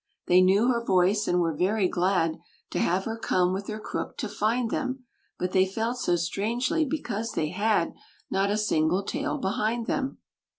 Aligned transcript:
They 0.25 0.41
knew 0.41 0.67
her 0.69 0.83
voice, 0.83 1.27
and 1.27 1.39
were 1.39 1.53
very 1.55 1.87
glad 1.87 2.39
To 2.71 2.79
have 2.79 3.05
her 3.05 3.19
come 3.19 3.53
with 3.53 3.67
her 3.67 3.79
crook 3.79 4.17
to 4.17 4.27
find 4.27 4.71
them, 4.71 5.05
But 5.37 5.51
they 5.51 5.67
felt 5.67 5.99
so 5.99 6.15
strangely 6.15 6.83
because 6.85 7.33
they 7.33 7.49
had 7.49 7.93
Not 8.31 8.49
a 8.49 8.57
single 8.57 9.03
tail 9.03 9.37
behind 9.37 9.85
them. 9.85 10.17